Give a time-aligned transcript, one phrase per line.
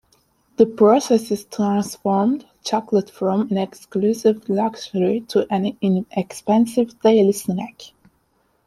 [0.55, 7.83] The processes transformed chocolate from an exclusive luxury to an inexpensive daily snack.